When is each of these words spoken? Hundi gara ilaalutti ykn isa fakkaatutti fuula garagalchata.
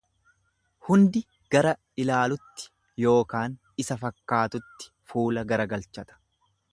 Hundi 0.85 1.21
gara 1.55 1.73
ilaalutti 2.03 3.05
ykn 3.11 3.57
isa 3.85 3.99
fakkaatutti 4.05 4.89
fuula 5.13 5.45
garagalchata. 5.53 6.19